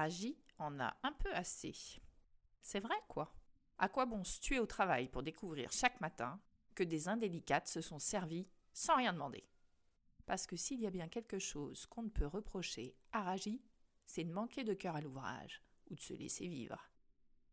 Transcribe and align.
Raji 0.00 0.34
en 0.56 0.80
a 0.80 0.96
un 1.02 1.12
peu 1.12 1.30
assez. 1.34 1.74
C'est 2.62 2.80
vrai, 2.80 2.96
quoi. 3.06 3.34
À 3.76 3.90
quoi 3.90 4.06
bon 4.06 4.24
se 4.24 4.40
tuer 4.40 4.58
au 4.58 4.64
travail 4.64 5.10
pour 5.10 5.22
découvrir 5.22 5.70
chaque 5.72 6.00
matin 6.00 6.40
que 6.74 6.82
des 6.82 7.08
indélicates 7.08 7.68
se 7.68 7.82
sont 7.82 7.98
servies 7.98 8.48
sans 8.72 8.96
rien 8.96 9.12
demander? 9.12 9.44
Parce 10.24 10.46
que 10.46 10.56
s'il 10.56 10.80
y 10.80 10.86
a 10.86 10.90
bien 10.90 11.08
quelque 11.08 11.38
chose 11.38 11.84
qu'on 11.84 12.04
ne 12.04 12.08
peut 12.08 12.24
reprocher 12.24 12.96
à 13.12 13.24
Raji, 13.24 13.60
c'est 14.06 14.24
de 14.24 14.32
manquer 14.32 14.64
de 14.64 14.72
cœur 14.72 14.96
à 14.96 15.02
l'ouvrage 15.02 15.62
ou 15.90 15.96
de 15.96 16.00
se 16.00 16.14
laisser 16.14 16.48
vivre. 16.48 16.80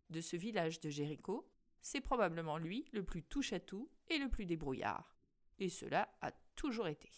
De 0.09 0.21
ce 0.21 0.37
village 0.37 0.79
de 0.79 0.89
Jéricho, 0.89 1.51
c'est 1.81 1.99
probablement 1.99 2.57
lui 2.57 2.87
le 2.93 3.03
plus 3.03 3.23
touche-à-tout 3.23 3.91
et 4.07 4.19
le 4.19 4.29
plus 4.29 4.45
débrouillard. 4.45 5.17
Et 5.59 5.67
cela 5.67 6.15
a 6.21 6.31
toujours 6.55 6.87
été. 6.87 7.11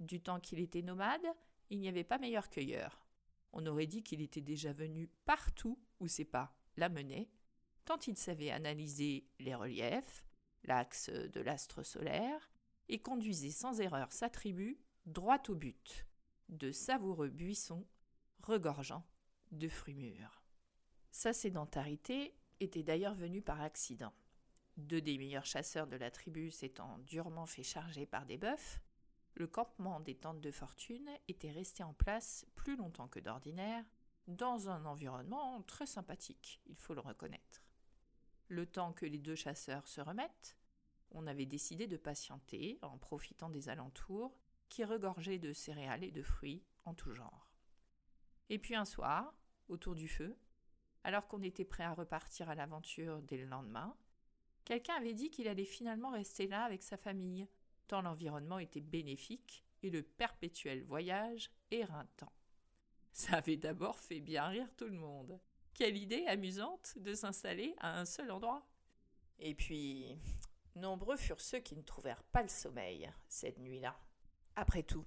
Du 0.00 0.20
temps 0.20 0.38
qu'il 0.38 0.60
était 0.60 0.82
nomade, 0.82 1.26
il 1.70 1.80
n'y 1.80 1.88
avait 1.88 2.04
pas 2.04 2.18
meilleur 2.18 2.50
cueilleur. 2.50 3.07
On 3.52 3.66
aurait 3.66 3.86
dit 3.86 4.02
qu'il 4.02 4.20
était 4.20 4.40
déjà 4.40 4.72
venu 4.72 5.08
partout 5.24 5.78
où 6.00 6.08
ses 6.08 6.24
pas 6.24 6.54
l'amenaient, 6.76 7.28
tant 7.84 7.98
il 8.06 8.16
savait 8.16 8.50
analyser 8.50 9.26
les 9.40 9.54
reliefs, 9.54 10.24
l'axe 10.64 11.10
de 11.10 11.40
l'astre 11.40 11.82
solaire, 11.82 12.50
et 12.88 13.00
conduisait 13.00 13.50
sans 13.50 13.80
erreur 13.80 14.12
sa 14.12 14.28
tribu 14.28 14.78
droit 15.06 15.42
au 15.48 15.54
but, 15.54 16.06
de 16.48 16.72
savoureux 16.72 17.28
buissons 17.28 17.86
regorgeant 18.42 19.04
de 19.52 19.68
fruits 19.68 19.94
mûrs. 19.94 20.42
Sa 21.10 21.32
sédentarité 21.32 22.34
était 22.60 22.82
d'ailleurs 22.82 23.14
venue 23.14 23.42
par 23.42 23.60
accident. 23.60 24.12
Deux 24.76 25.00
des 25.00 25.18
meilleurs 25.18 25.46
chasseurs 25.46 25.86
de 25.86 25.96
la 25.96 26.10
tribu 26.10 26.50
s'étant 26.50 26.98
durement 26.98 27.46
fait 27.46 27.62
charger 27.62 28.06
par 28.06 28.26
des 28.26 28.36
bœufs, 28.36 28.78
le 29.38 29.46
campement 29.46 30.00
des 30.00 30.16
tentes 30.16 30.40
de 30.40 30.50
fortune 30.50 31.08
était 31.28 31.52
resté 31.52 31.84
en 31.84 31.94
place 31.94 32.44
plus 32.56 32.76
longtemps 32.76 33.06
que 33.06 33.20
d'ordinaire, 33.20 33.84
dans 34.26 34.68
un 34.68 34.84
environnement 34.84 35.62
très 35.62 35.86
sympathique, 35.86 36.60
il 36.66 36.76
faut 36.76 36.92
le 36.92 37.00
reconnaître. 37.00 37.62
Le 38.48 38.66
temps 38.66 38.92
que 38.92 39.06
les 39.06 39.20
deux 39.20 39.36
chasseurs 39.36 39.86
se 39.86 40.00
remettent, 40.00 40.58
on 41.12 41.26
avait 41.28 41.46
décidé 41.46 41.86
de 41.86 41.96
patienter 41.96 42.78
en 42.82 42.98
profitant 42.98 43.48
des 43.48 43.68
alentours 43.68 44.36
qui 44.68 44.84
regorgeaient 44.84 45.38
de 45.38 45.52
céréales 45.52 46.04
et 46.04 46.10
de 46.10 46.22
fruits 46.22 46.64
en 46.84 46.92
tout 46.92 47.12
genre. 47.12 47.48
Et 48.50 48.58
puis 48.58 48.74
un 48.74 48.84
soir, 48.84 49.34
autour 49.68 49.94
du 49.94 50.08
feu, 50.08 50.36
alors 51.04 51.28
qu'on 51.28 51.42
était 51.42 51.64
prêt 51.64 51.84
à 51.84 51.94
repartir 51.94 52.50
à 52.50 52.56
l'aventure 52.56 53.22
dès 53.22 53.36
le 53.36 53.46
lendemain, 53.46 53.96
quelqu'un 54.64 54.94
avait 54.94 55.14
dit 55.14 55.30
qu'il 55.30 55.46
allait 55.46 55.64
finalement 55.64 56.10
rester 56.10 56.48
là 56.48 56.64
avec 56.64 56.82
sa 56.82 56.96
famille, 56.96 57.46
tant 57.88 58.02
l'environnement 58.02 58.58
était 58.58 58.80
bénéfique 58.80 59.64
et 59.82 59.90
le 59.90 60.02
perpétuel 60.02 60.84
voyage 60.84 61.50
éreintant. 61.70 62.32
Ça 63.12 63.36
avait 63.36 63.56
d'abord 63.56 63.98
fait 63.98 64.20
bien 64.20 64.46
rire 64.46 64.68
tout 64.76 64.88
le 64.88 64.98
monde. 64.98 65.40
Quelle 65.74 65.96
idée 65.96 66.26
amusante 66.26 66.98
de 66.98 67.14
s'installer 67.14 67.74
à 67.78 67.98
un 67.98 68.04
seul 68.04 68.30
endroit. 68.30 68.66
Et 69.38 69.54
puis, 69.54 70.16
nombreux 70.74 71.16
furent 71.16 71.40
ceux 71.40 71.60
qui 71.60 71.76
ne 71.76 71.82
trouvèrent 71.82 72.24
pas 72.24 72.42
le 72.42 72.48
sommeil 72.48 73.10
cette 73.28 73.58
nuit-là. 73.58 73.98
Après 74.56 74.82
tout, 74.82 75.06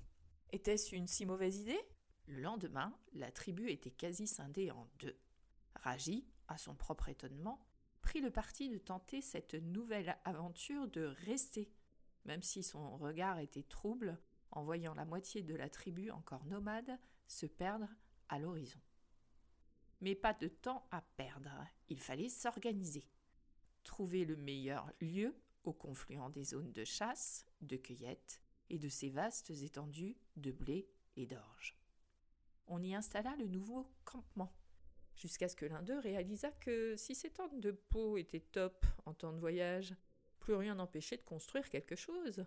était-ce 0.51 0.95
une 0.95 1.07
si 1.07 1.25
mauvaise 1.25 1.59
idée? 1.59 1.81
Le 2.27 2.41
lendemain, 2.41 2.97
la 3.13 3.31
tribu 3.31 3.69
était 3.69 3.91
quasi 3.91 4.27
scindée 4.27 4.71
en 4.71 4.87
deux. 4.99 5.17
Raji, 5.75 6.25
à 6.47 6.57
son 6.57 6.75
propre 6.75 7.09
étonnement, 7.09 7.65
prit 8.01 8.21
le 8.21 8.31
parti 8.31 8.69
de 8.69 8.77
tenter 8.77 9.21
cette 9.21 9.53
nouvelle 9.53 10.17
aventure 10.25 10.87
de 10.87 11.13
rester, 11.25 11.69
même 12.25 12.43
si 12.43 12.63
son 12.63 12.97
regard 12.97 13.39
était 13.39 13.63
trouble 13.63 14.19
en 14.51 14.63
voyant 14.63 14.93
la 14.93 15.05
moitié 15.05 15.43
de 15.43 15.55
la 15.55 15.69
tribu 15.69 16.11
encore 16.11 16.45
nomade 16.45 16.97
se 17.27 17.45
perdre 17.45 17.87
à 18.29 18.39
l'horizon. 18.39 18.79
Mais 20.01 20.15
pas 20.15 20.33
de 20.33 20.47
temps 20.47 20.87
à 20.91 21.01
perdre, 21.01 21.51
il 21.89 21.99
fallait 21.99 22.29
s'organiser. 22.29 23.07
Trouver 23.83 24.25
le 24.25 24.35
meilleur 24.35 24.91
lieu 24.99 25.35
au 25.63 25.73
confluent 25.73 26.29
des 26.31 26.43
zones 26.43 26.73
de 26.73 26.83
chasse, 26.83 27.45
de 27.61 27.77
cueillette 27.77 28.41
et 28.69 28.79
de 28.79 28.89
ces 28.89 29.09
vastes 29.09 29.51
étendues 29.51 30.17
de 30.35 30.51
blé 30.51 30.89
et 31.15 31.27
d'orge 31.27 31.81
on 32.71 32.81
y 32.81 32.95
installa 32.95 33.35
le 33.37 33.47
nouveau 33.47 33.85
campement, 34.05 34.53
jusqu'à 35.15 35.49
ce 35.49 35.57
que 35.57 35.65
l'un 35.65 35.83
d'eux 35.83 35.99
réalisa 35.99 36.51
que 36.51 36.95
si 36.95 37.15
ces 37.15 37.29
tentes 37.29 37.59
de 37.59 37.71
peau 37.71 38.17
étaient 38.17 38.39
top 38.39 38.85
en 39.05 39.13
temps 39.13 39.33
de 39.33 39.39
voyage, 39.39 39.93
plus 40.41 40.55
rien 40.55 40.75
n'empêchait 40.75 41.17
de 41.17 41.21
construire 41.21 41.69
quelque 41.69 41.95
chose. 41.95 42.43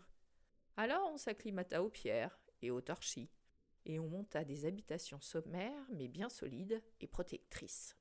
Alors 0.77 1.11
on 1.13 1.17
s'acclimata 1.17 1.83
aux 1.83 1.89
pierres 1.89 2.39
et 2.61 2.71
aux 2.71 2.81
torchis, 2.81 3.31
et 3.87 3.99
on 3.99 4.09
monta 4.09 4.45
des 4.45 4.67
habitations 4.67 5.21
sommaires 5.21 5.87
mais 5.93 6.09
bien 6.09 6.29
solides 6.29 6.83
et 7.01 7.07
protectrices. 7.07 7.97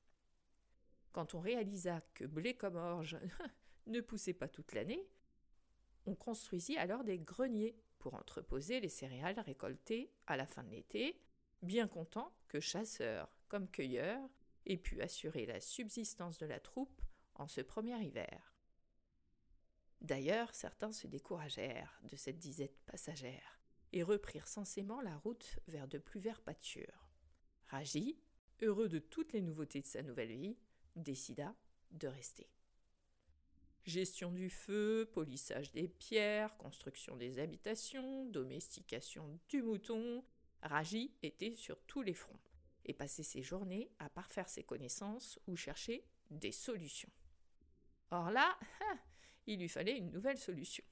Quand 1.12 1.34
on 1.34 1.40
réalisa 1.40 2.02
que 2.12 2.24
blé 2.24 2.54
comme 2.54 2.76
orge 2.76 3.16
ne 3.86 4.00
poussait 4.00 4.34
pas 4.34 4.48
toute 4.48 4.74
l'année, 4.74 5.08
on 6.06 6.14
construisit 6.14 6.76
alors 6.76 7.04
des 7.04 7.18
greniers 7.18 7.76
pour 7.98 8.14
entreposer 8.14 8.80
les 8.80 8.88
céréales 8.88 9.40
récoltées 9.40 10.12
à 10.26 10.36
la 10.36 10.46
fin 10.46 10.64
de 10.64 10.70
l'été 10.70 11.18
bien 11.62 11.88
content 11.88 12.34
que 12.48 12.60
chasseurs 12.60 13.38
comme 13.48 13.70
cueilleurs 13.70 14.28
aient 14.66 14.76
pu 14.76 15.00
assurer 15.00 15.46
la 15.46 15.60
subsistance 15.60 16.38
de 16.38 16.46
la 16.46 16.60
troupe 16.60 17.00
en 17.36 17.46
ce 17.46 17.60
premier 17.60 17.96
hiver. 18.04 18.53
D'ailleurs, 20.00 20.54
certains 20.54 20.92
se 20.92 21.06
découragèrent 21.06 22.00
de 22.04 22.16
cette 22.16 22.38
disette 22.38 22.78
passagère 22.84 23.60
et 23.92 24.02
reprirent 24.02 24.48
sensément 24.48 25.00
la 25.00 25.16
route 25.18 25.58
vers 25.68 25.88
de 25.88 25.98
plus 25.98 26.20
verts 26.20 26.42
pâtures. 26.42 27.08
Raji, 27.66 28.18
heureux 28.62 28.88
de 28.88 28.98
toutes 28.98 29.32
les 29.32 29.40
nouveautés 29.40 29.80
de 29.80 29.86
sa 29.86 30.02
nouvelle 30.02 30.36
vie, 30.36 30.56
décida 30.96 31.54
de 31.92 32.08
rester. 32.08 32.48
Gestion 33.84 34.30
du 34.30 34.48
feu, 34.48 35.10
polissage 35.12 35.70
des 35.72 35.88
pierres, 35.88 36.56
construction 36.56 37.16
des 37.16 37.38
habitations, 37.38 38.24
domestication 38.26 39.38
du 39.48 39.62
mouton, 39.62 40.24
Raji 40.62 41.12
était 41.22 41.54
sur 41.54 41.80
tous 41.82 42.00
les 42.00 42.14
fronts 42.14 42.40
et 42.86 42.94
passait 42.94 43.22
ses 43.22 43.42
journées 43.42 43.90
à 43.98 44.08
parfaire 44.08 44.48
ses 44.48 44.64
connaissances 44.64 45.38
ou 45.46 45.56
chercher 45.56 46.06
des 46.30 46.52
solutions. 46.52 47.12
Or 48.10 48.30
là, 48.30 48.58
il 49.46 49.60
lui 49.60 49.68
fallait 49.68 49.96
une 49.96 50.10
nouvelle 50.10 50.38
solution. 50.38 50.84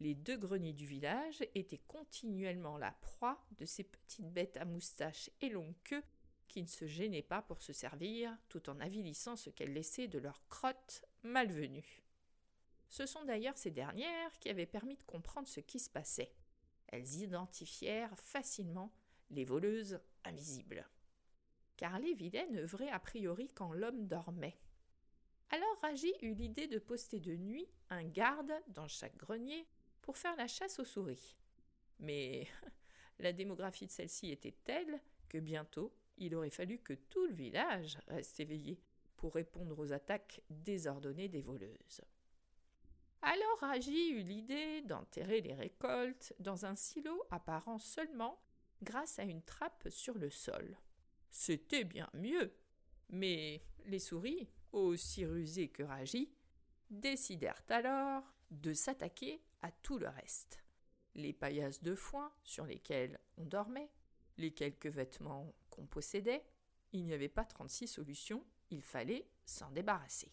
Les 0.00 0.14
deux 0.14 0.36
greniers 0.36 0.72
du 0.72 0.86
village 0.86 1.44
étaient 1.54 1.82
continuellement 1.88 2.78
la 2.78 2.92
proie 2.92 3.44
de 3.58 3.64
ces 3.64 3.84
petites 3.84 4.32
bêtes 4.32 4.56
à 4.56 4.64
moustaches 4.64 5.30
et 5.40 5.48
longue 5.48 5.74
queue 5.84 6.04
qui 6.46 6.62
ne 6.62 6.68
se 6.68 6.86
gênaient 6.86 7.22
pas 7.22 7.42
pour 7.42 7.62
se 7.62 7.72
servir 7.72 8.36
tout 8.48 8.70
en 8.70 8.80
avilissant 8.80 9.36
ce 9.36 9.50
qu'elles 9.50 9.72
laissaient 9.72 10.08
de 10.08 10.18
leurs 10.18 10.46
crottes 10.48 11.04
malvenues. 11.22 12.02
Ce 12.88 13.06
sont 13.06 13.24
d'ailleurs 13.24 13.58
ces 13.58 13.70
dernières 13.70 14.38
qui 14.38 14.48
avaient 14.48 14.66
permis 14.66 14.96
de 14.96 15.02
comprendre 15.02 15.48
ce 15.48 15.60
qui 15.60 15.78
se 15.78 15.90
passait. 15.90 16.32
Elles 16.86 17.16
identifièrent 17.16 18.16
facilement 18.18 18.92
les 19.30 19.44
voleuses 19.44 20.00
invisibles. 20.24 20.86
Car 21.76 21.98
les 21.98 22.14
vilaines 22.14 22.56
œuvraient 22.56 22.90
a 22.90 22.98
priori 22.98 23.48
quand 23.54 23.72
l'homme 23.72 24.06
dormait. 24.06 24.58
Alors 25.50 25.78
Raji 25.82 26.12
eut 26.22 26.34
l'idée 26.34 26.66
de 26.66 26.78
poster 26.78 27.20
de 27.20 27.34
nuit 27.34 27.68
un 27.88 28.04
garde 28.04 28.52
dans 28.68 28.88
chaque 28.88 29.16
grenier 29.16 29.66
pour 30.02 30.18
faire 30.18 30.36
la 30.36 30.46
chasse 30.46 30.78
aux 30.78 30.84
souris. 30.84 31.36
Mais 32.00 32.46
la 33.18 33.32
démographie 33.32 33.86
de 33.86 33.90
celle-ci 33.90 34.30
était 34.30 34.56
telle 34.64 35.00
que 35.28 35.38
bientôt 35.38 35.92
il 36.18 36.34
aurait 36.34 36.50
fallu 36.50 36.78
que 36.78 36.94
tout 36.94 37.26
le 37.26 37.32
village 37.32 37.98
reste 38.08 38.40
éveillé 38.40 38.80
pour 39.16 39.34
répondre 39.34 39.78
aux 39.78 39.92
attaques 39.92 40.42
désordonnées 40.50 41.28
des 41.28 41.42
voleuses. 41.42 42.02
Alors 43.22 43.58
Raji 43.60 44.10
eut 44.10 44.22
l'idée 44.22 44.82
d'enterrer 44.82 45.40
les 45.40 45.54
récoltes 45.54 46.34
dans 46.38 46.66
un 46.66 46.76
silo 46.76 47.24
apparent 47.30 47.78
seulement 47.78 48.40
grâce 48.82 49.18
à 49.18 49.24
une 49.24 49.42
trappe 49.42 49.88
sur 49.90 50.18
le 50.18 50.30
sol. 50.30 50.76
C'était 51.30 51.84
bien 51.84 52.08
mieux. 52.14 52.52
Mais 53.10 53.62
les 53.86 53.98
souris, 53.98 54.48
aussi 54.72 55.24
rusées 55.24 55.68
que 55.68 55.82
Raji, 55.82 56.32
décidèrent 56.90 57.62
alors 57.68 58.22
de 58.50 58.72
s'attaquer 58.72 59.42
à 59.62 59.70
tout 59.70 59.98
le 59.98 60.08
reste. 60.08 60.64
Les 61.14 61.32
paillasses 61.32 61.82
de 61.82 61.94
foin 61.94 62.32
sur 62.44 62.64
lesquelles 62.64 63.18
on 63.36 63.44
dormait, 63.44 63.90
les 64.36 64.52
quelques 64.52 64.86
vêtements 64.86 65.52
qu'on 65.70 65.86
possédait, 65.86 66.44
il 66.92 67.04
n'y 67.04 67.12
avait 67.12 67.28
pas 67.28 67.44
trente-six 67.44 67.88
solutions, 67.88 68.44
il 68.70 68.82
fallait 68.82 69.28
s'en 69.44 69.70
débarrasser. 69.70 70.32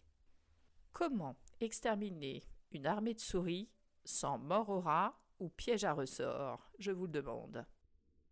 Comment 0.91 1.35
exterminer 1.59 2.43
une 2.71 2.85
armée 2.85 3.13
de 3.13 3.19
souris 3.19 3.69
sans 4.05 4.37
mort 4.37 4.69
au 4.69 4.79
rat 4.79 5.19
ou 5.39 5.49
piège 5.49 5.83
à 5.83 5.93
ressort, 5.93 6.71
je 6.79 6.91
vous 6.91 7.07
le 7.07 7.11
demande. 7.11 7.65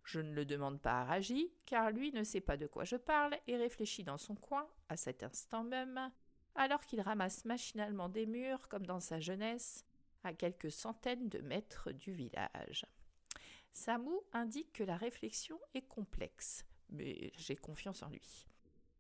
Je 0.04 0.20
ne 0.20 0.34
le 0.34 0.46
demande 0.46 0.82
pas 0.82 1.02
à 1.02 1.06
Raji, 1.06 1.52
car 1.66 1.92
lui 1.92 2.12
ne 2.12 2.24
sait 2.24 2.42
pas 2.42 2.58
de 2.58 2.68
quoi 2.68 2.84
je 2.84 2.98
parle 2.98 3.38
et 3.48 3.56
réfléchit 3.56 4.04
dans 4.04 4.18
son 4.18 4.36
coin, 4.36 4.68
à 4.90 4.98
cet 4.98 5.24
instant 5.24 5.64
même, 5.64 6.12
alors 6.56 6.82
qu'il 6.82 7.02
ramasse 7.02 7.46
machinalement 7.46 8.10
des 8.10 8.26
murs 8.26 8.68
comme 8.68 8.86
dans 8.86 9.00
sa 9.00 9.20
jeunesse, 9.20 9.86
à 10.24 10.34
quelques 10.34 10.72
centaines 10.72 11.30
de 11.30 11.40
mètres 11.40 11.92
du 11.92 12.14
village. 12.14 12.86
Samou 13.72 14.22
indique 14.34 14.74
que 14.74 14.84
la 14.84 14.98
réflexion 14.98 15.60
est 15.74 15.88
complexe, 15.88 16.66
mais 16.90 17.32
j'ai 17.36 17.56
confiance 17.56 18.04
en 18.04 18.10
lui. 18.10 18.48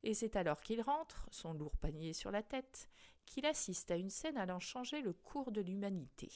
Et 0.03 0.13
c'est 0.13 0.35
alors 0.35 0.61
qu'il 0.61 0.81
rentre, 0.81 1.27
son 1.31 1.53
lourd 1.53 1.77
panier 1.77 2.13
sur 2.13 2.31
la 2.31 2.43
tête, 2.43 2.89
qu'il 3.25 3.45
assiste 3.45 3.91
à 3.91 3.95
une 3.95 4.09
scène 4.09 4.37
allant 4.37 4.59
changer 4.59 5.01
le 5.01 5.13
cours 5.13 5.51
de 5.51 5.61
l'humanité. 5.61 6.29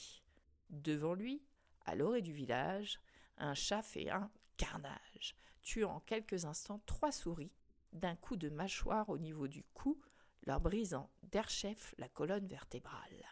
Devant 0.70 1.14
lui, 1.14 1.42
à 1.86 1.96
l'orée 1.96 2.22
du 2.22 2.32
village, 2.32 3.00
un 3.38 3.54
chat 3.54 3.82
fait 3.82 4.10
un 4.10 4.32
carnage, 4.58 5.36
tuant 5.62 5.96
en 5.96 6.00
quelques 6.02 6.46
instants 6.46 6.82
trois 6.86 7.12
souris, 7.12 7.52
d'un 7.94 8.16
coup 8.16 8.36
de 8.36 8.50
mâchoire 8.50 9.10
au 9.10 9.18
niveau 9.18 9.48
du 9.48 9.64
cou, 9.74 10.00
leur 10.44 10.60
brisant 10.60 11.10
d'erchef 11.24 11.94
la 11.98 12.10
colonne 12.10 12.48
vertébrale. 12.48 13.26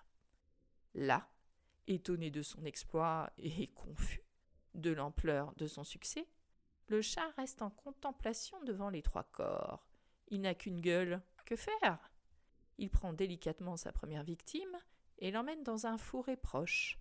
Là, 0.93 1.29
étonné 1.87 2.31
de 2.31 2.41
son 2.41 2.65
exploit 2.65 3.31
et 3.37 3.67
confus 3.75 4.23
de 4.73 4.91
l'ampleur 4.91 5.53
de 5.55 5.67
son 5.67 5.83
succès, 5.83 6.27
le 6.87 7.01
chat 7.01 7.29
reste 7.37 7.61
en 7.61 7.69
contemplation 7.69 8.61
devant 8.63 8.89
les 8.89 9.01
trois 9.01 9.23
corps. 9.23 9.87
Il 10.27 10.41
n'a 10.41 10.53
qu'une 10.53 10.81
gueule. 10.81 11.21
Que 11.45 11.55
faire? 11.55 12.11
Il 12.77 12.89
prend 12.89 13.13
délicatement 13.13 13.77
sa 13.77 13.91
première 13.91 14.23
victime 14.23 14.77
et 15.19 15.31
l'emmène 15.31 15.63
dans 15.63 15.85
un 15.85 15.97
fourré 15.97 16.35
proche, 16.35 16.99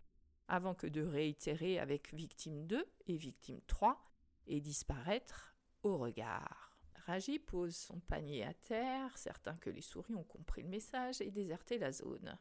avant 0.49 0.75
que 0.75 0.87
de 0.87 1.03
réitérer 1.03 1.79
avec 1.79 2.13
victime 2.15 2.67
2 2.67 2.87
et 3.07 3.17
victime 3.17 3.61
3 3.67 4.03
et 4.47 4.61
disparaître 4.61 5.55
au 5.83 5.99
regard. 5.99 6.77
Raji 7.07 7.39
pose 7.39 7.77
son 7.77 8.01
panier 8.01 8.45
à 8.45 8.55
terre, 8.55 9.17
certain 9.19 9.57
que 9.57 9.71
les 9.71 9.83
souris 9.83 10.15
ont 10.15 10.25
compris 10.25 10.63
le 10.63 10.69
message 10.69 11.21
et 11.21 11.31
déserté 11.31 11.79
la 11.79 11.93
zone. 11.93 12.39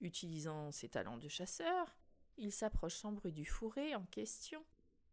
Utilisant 0.00 0.70
ses 0.70 0.88
talents 0.88 1.16
de 1.16 1.28
chasseur, 1.28 1.96
il 2.36 2.52
s'approche 2.52 2.94
sans 2.94 3.12
bruit 3.12 3.32
du 3.32 3.44
fourré 3.44 3.96
en 3.96 4.04
question, 4.04 4.64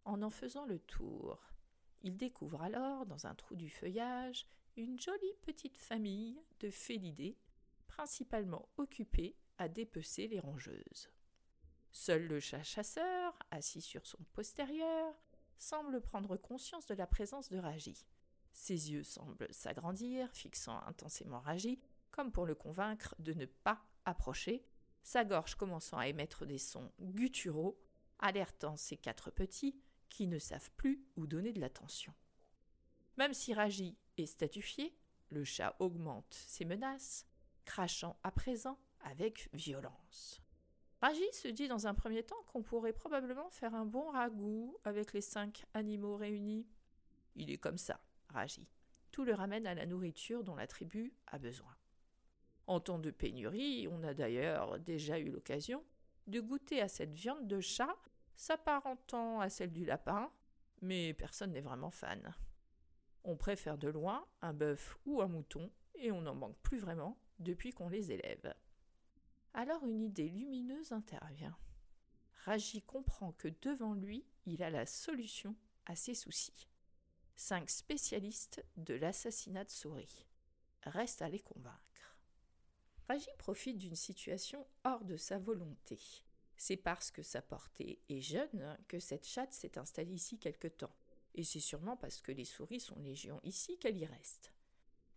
en 0.04 0.22
en 0.22 0.30
faisant 0.30 0.66
le 0.66 0.78
tour. 0.78 1.44
Il 2.04 2.18
découvre 2.18 2.62
alors, 2.62 3.08
dans 3.08 3.26
un 3.26 3.34
trou 3.34 3.56
du 3.56 3.70
feuillage, 3.70 4.46
une 4.78 5.00
jolie 5.00 5.34
petite 5.42 5.78
famille 5.78 6.40
de 6.60 6.70
félidés, 6.70 7.40
principalement 7.88 8.70
occupée 8.78 9.36
à 9.58 9.68
dépecer 9.68 10.28
les 10.28 10.40
rongeuses. 10.40 11.10
Seul 11.92 12.28
le 12.28 12.40
chat 12.40 12.62
chasseur, 12.62 13.40
assis 13.50 13.82
sur 13.82 14.06
son 14.06 14.22
postérieur, 14.34 15.16
semble 15.58 16.02
prendre 16.02 16.38
conscience 16.38 16.86
de 16.86 16.96
la 16.96 17.08
présence 17.08 17.50
de 17.50 17.58
Raji. 17.58 18.06
Ses 18.54 18.92
yeux 18.92 19.04
semblent 19.04 19.48
s'agrandir, 19.52 20.32
fixant 20.34 20.82
intensément 20.88 21.40
Raji, 21.40 21.80
comme 22.12 22.32
pour 22.32 22.46
le 22.46 22.56
convaincre 22.56 23.16
de 23.20 23.34
ne 23.34 23.46
pas 23.46 23.82
approcher, 24.06 24.66
sa 25.04 25.26
gorge 25.26 25.56
commençant 25.56 25.98
à 25.98 26.08
émettre 26.08 26.46
des 26.46 26.58
sons 26.58 26.92
gutturaux, 27.00 27.78
alertant 28.20 28.78
ses 28.78 28.98
quatre 28.98 29.30
petits, 29.30 29.78
qui 30.10 30.28
ne 30.28 30.40
savent 30.40 30.72
plus 30.78 31.06
où 31.18 31.28
donner 31.28 31.52
de 31.52 31.60
l'attention. 31.60 32.14
Même 33.18 33.34
si 33.34 33.54
Raji 33.54 33.98
est 34.18 34.26
statufié, 34.26 34.98
le 35.30 35.44
chat 35.44 35.76
augmente 35.80 36.34
ses 36.34 36.66
menaces, 36.66 37.28
crachant 37.66 38.18
à 38.24 38.32
présent 38.32 38.80
avec 39.02 39.50
violence. 39.54 40.42
Raji 41.06 41.32
se 41.34 41.48
dit 41.48 41.68
dans 41.68 41.86
un 41.86 41.94
premier 41.94 42.24
temps 42.24 42.42
qu'on 42.48 42.64
pourrait 42.64 42.92
probablement 42.92 43.48
faire 43.52 43.76
un 43.76 43.86
bon 43.86 44.10
ragoût 44.10 44.76
avec 44.86 45.14
les 45.14 45.22
cinq 45.22 45.64
animaux 45.76 46.16
réunis. 46.16 46.66
Il 47.36 47.52
est 47.52 47.60
comme 47.60 47.78
ça, 47.78 48.00
Raji. 48.30 48.68
Tout 49.12 49.24
le 49.24 49.36
ramène 49.36 49.68
à 49.68 49.76
la 49.76 49.86
nourriture 49.86 50.44
dont 50.44 50.56
la 50.56 50.66
tribu 50.66 51.14
a 51.28 51.38
besoin. 51.38 51.76
En 52.66 52.80
temps 52.80 52.98
de 52.98 53.12
pénurie, 53.12 53.88
on 53.88 54.02
a 54.02 54.16
d'ailleurs 54.16 54.80
déjà 54.80 55.20
eu 55.20 55.30
l'occasion 55.30 55.84
de 56.26 56.40
goûter 56.40 56.82
à 56.82 56.88
cette 56.88 57.14
viande 57.14 57.46
de 57.46 57.60
chat 57.60 57.96
s'apparentant 58.36 59.40
à 59.40 59.50
celle 59.50 59.72
du 59.72 59.86
lapin, 59.86 60.32
mais 60.82 61.14
personne 61.14 61.52
n'est 61.52 61.62
vraiment 61.62 61.92
fan. 61.92 62.34
On 63.24 63.36
préfère 63.36 63.78
de 63.78 63.90
loin 63.90 64.26
un 64.42 64.54
bœuf 64.54 64.98
ou 65.06 65.22
un 65.22 65.28
mouton, 65.28 65.70
et 65.94 66.12
on 66.12 66.22
n'en 66.22 66.34
manque 66.34 66.58
plus 66.64 66.80
vraiment 66.80 67.16
depuis 67.38 67.74
qu'on 67.74 67.90
les 67.90 68.12
élève. 68.12 68.56
Alors 69.58 69.86
une 69.86 70.02
idée 70.02 70.28
lumineuse 70.28 70.92
intervient. 70.92 71.58
Raji 72.44 72.82
comprend 72.82 73.32
que 73.32 73.48
devant 73.62 73.94
lui, 73.94 74.26
il 74.46 74.62
a 74.62 74.70
la 74.70 74.86
solution 74.86 75.56
à 75.86 75.96
ses 75.96 76.14
soucis. 76.14 76.68
Cinq 77.38 77.70
spécialistes 77.70 78.66
de 78.76 78.96
l'assassinat 78.96 79.64
de 79.64 79.70
souris. 79.70 80.28
Reste 80.84 81.22
à 81.22 81.30
les 81.30 81.40
convaincre. 81.40 82.18
Raji 83.08 83.30
profite 83.38 83.78
d'une 83.78 83.96
situation 83.96 84.68
hors 84.84 85.06
de 85.06 85.16
sa 85.16 85.40
volonté. 85.40 86.02
C'est 86.58 86.76
parce 86.76 87.10
que 87.10 87.24
sa 87.24 87.42
portée 87.42 88.02
est 88.10 88.20
jeune 88.20 88.78
que 88.90 89.00
cette 89.00 89.26
chatte 89.26 89.54
s'est 89.54 89.78
installée 89.78 90.16
ici 90.16 90.38
quelque 90.38 90.68
temps. 90.68 90.96
Et 91.34 91.46
c'est 91.46 91.62
sûrement 91.62 91.96
parce 91.96 92.20
que 92.20 92.34
les 92.34 92.44
souris 92.44 92.82
sont 92.82 93.00
légion 93.00 93.40
ici 93.44 93.78
qu'elle 93.80 93.98
y 93.98 94.06
reste. 94.06 94.52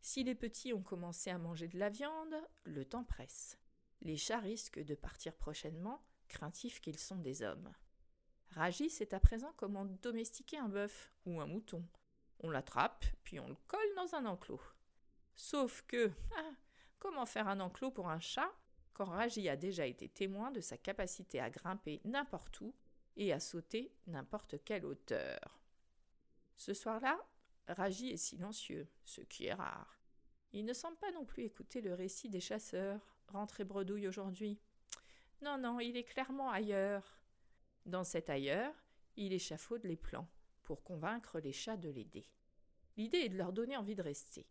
Si 0.01 0.23
les 0.23 0.37
petits 0.37 0.73
ont 0.73 0.83
commencé 0.83 1.29
à 1.29 1.39
manger 1.39 1.67
de 1.67 1.79
la 1.81 1.89
viande, 1.89 2.37
le 2.63 2.85
temps 2.85 3.05
presse. 3.05 3.59
Les 4.03 4.17
chats 4.17 4.41
risquent 4.41 4.85
de 4.85 4.95
partir 4.95 5.35
prochainement, 5.35 6.03
craintifs 6.29 6.81
qu'ils 6.81 6.99
sont 6.99 7.19
des 7.19 7.43
hommes. 7.43 7.73
Raji 8.51 8.91
sait 8.91 9.15
à 9.15 9.21
présent 9.21 9.53
comment 9.57 9.85
domestiquer 9.85 10.59
un 10.59 10.69
bœuf 10.69 11.13
ou 11.27 11.41
un 11.41 11.47
mouton. 11.47 11.85
On 12.41 12.51
l'attrape, 12.51 13.05
puis 13.25 13.41
on 13.41 13.49
le 13.49 13.57
colle 13.67 13.95
dans 13.97 14.15
un 14.15 14.27
enclos. 14.27 14.61
Sauf 15.35 15.83
que, 15.87 16.11
ah, 16.37 16.53
comment 16.99 17.27
faire 17.27 17.49
un 17.49 17.61
enclos 17.61 17.91
pour 17.91 18.09
un 18.09 18.21
chat 18.21 18.53
quand 18.95 19.07
Raji 19.07 19.49
a 19.49 19.57
déjà 19.57 19.87
été 19.87 20.09
témoin 20.09 20.51
de 20.51 20.61
sa 20.61 20.77
capacité 20.77 21.41
à 21.41 21.51
grimper 21.51 22.01
n'importe 22.05 22.61
où 22.61 22.75
et 23.17 23.33
à 23.33 23.41
sauter 23.41 23.93
n'importe 24.07 24.65
quelle 24.65 24.85
hauteur? 24.85 25.61
Ce 26.57 26.75
soir-là, 26.75 27.21
Raji 27.69 28.11
est 28.11 28.17
silencieux, 28.17 28.89
ce 29.05 29.21
qui 29.21 29.47
est 29.47 29.55
rare. 29.55 30.01
Il 30.53 30.65
ne 30.65 30.73
semble 30.73 30.97
pas 30.97 31.13
non 31.13 31.25
plus 31.25 31.45
écouter 31.45 31.81
le 31.81 31.95
récit 31.95 32.29
des 32.29 32.41
chasseurs, 32.41 33.18
rentré 33.29 33.65
bredouille 33.65 34.09
aujourd'hui. 34.09 34.59
Non, 35.43 35.59
non, 35.59 35.81
il 35.81 35.97
est 35.97 36.05
clairement 36.05 36.51
ailleurs. 36.51 37.21
Dans 37.87 38.05
cet 38.05 38.29
ailleurs, 38.29 38.75
il 39.17 39.33
échafaude 39.33 39.85
les 39.85 39.97
plans 39.97 40.29
pour 40.65 40.83
convaincre 40.83 41.41
les 41.41 41.53
chats 41.53 41.77
de 41.77 41.89
l'aider. 41.89 42.29
L'idée 42.97 43.19
est 43.19 43.29
de 43.29 43.39
leur 43.39 43.53
donner 43.53 43.77
envie 43.77 43.95
de 43.95 44.03
rester. 44.03 44.47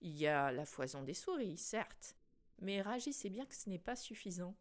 Il 0.00 0.16
y 0.16 0.26
a 0.26 0.52
la 0.52 0.66
foison 0.66 1.02
des 1.02 1.14
souris, 1.14 1.56
certes, 1.56 2.16
mais 2.60 2.82
Raji 2.82 3.12
sait 3.12 3.30
bien 3.30 3.46
que 3.46 3.54
ce 3.54 3.70
n'est 3.70 3.78
pas 3.78 3.96
suffisant. 3.96 4.54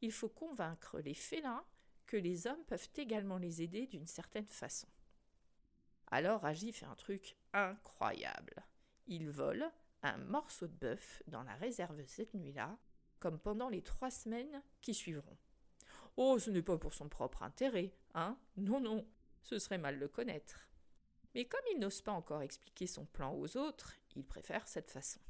Il 0.00 0.12
faut 0.12 0.28
convaincre 0.28 0.98
les 1.00 1.14
félins 1.14 1.64
que 2.06 2.16
les 2.16 2.46
hommes 2.46 2.64
peuvent 2.64 2.88
également 2.96 3.38
les 3.38 3.62
aider 3.62 3.86
d'une 3.86 4.06
certaine 4.06 4.48
façon. 4.48 4.88
Alors 6.08 6.40
Raji 6.40 6.72
fait 6.72 6.86
un 6.86 6.96
truc 6.96 7.36
incroyable. 7.52 8.64
Il 9.06 9.30
vole 9.30 9.70
un 10.02 10.16
morceau 10.18 10.66
de 10.66 10.74
bœuf 10.74 11.22
dans 11.26 11.42
la 11.42 11.54
réserve 11.56 12.02
cette 12.06 12.34
nuit-là, 12.34 12.78
comme 13.18 13.38
pendant 13.38 13.68
les 13.68 13.82
trois 13.82 14.10
semaines 14.10 14.62
qui 14.80 14.94
suivront. 14.94 15.36
Oh, 16.16 16.38
ce 16.38 16.50
n'est 16.50 16.62
pas 16.62 16.78
pour 16.78 16.94
son 16.94 17.08
propre 17.08 17.42
intérêt, 17.42 17.94
hein? 18.14 18.36
Non, 18.56 18.80
non, 18.80 19.06
ce 19.42 19.58
serait 19.58 19.78
mal 19.78 19.98
le 19.98 20.08
connaître. 20.08 20.68
Mais 21.34 21.44
comme 21.44 21.60
il 21.72 21.78
n'ose 21.78 22.02
pas 22.02 22.12
encore 22.12 22.42
expliquer 22.42 22.86
son 22.86 23.04
plan 23.04 23.34
aux 23.34 23.56
autres, 23.56 23.94
il 24.16 24.24
préfère 24.24 24.66
cette 24.66 24.90
façon. 24.90 25.20